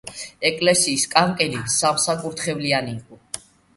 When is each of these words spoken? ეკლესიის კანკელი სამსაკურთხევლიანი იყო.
ეკლესიის 0.49 1.03
კანკელი 1.11 1.61
სამსაკურთხევლიანი 1.75 2.97
იყო. 2.97 3.21